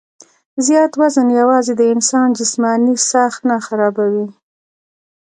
[0.65, 4.25] زيات وزن يواځې د انسان جسماني ساخت نۀ خرابوي